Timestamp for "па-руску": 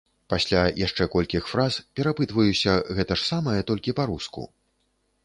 4.01-4.49